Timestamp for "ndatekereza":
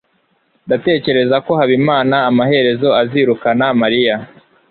0.65-1.35